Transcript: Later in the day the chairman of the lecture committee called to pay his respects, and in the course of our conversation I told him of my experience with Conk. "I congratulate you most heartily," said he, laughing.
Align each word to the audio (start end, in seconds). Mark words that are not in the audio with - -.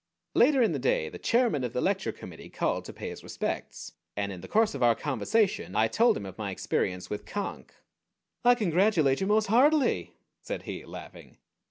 Later 0.33 0.63
in 0.63 0.71
the 0.71 0.79
day 0.79 1.09
the 1.09 1.19
chairman 1.19 1.63
of 1.63 1.73
the 1.73 1.79
lecture 1.79 2.11
committee 2.11 2.49
called 2.49 2.85
to 2.85 2.91
pay 2.91 3.09
his 3.09 3.21
respects, 3.21 3.91
and 4.17 4.31
in 4.31 4.41
the 4.41 4.47
course 4.47 4.73
of 4.73 4.81
our 4.81 4.95
conversation 4.95 5.75
I 5.75 5.87
told 5.87 6.17
him 6.17 6.25
of 6.25 6.39
my 6.39 6.49
experience 6.49 7.11
with 7.11 7.27
Conk. 7.27 7.75
"I 8.43 8.55
congratulate 8.55 9.21
you 9.21 9.27
most 9.27 9.45
heartily," 9.45 10.15
said 10.41 10.63
he, 10.63 10.83
laughing. 10.85 11.37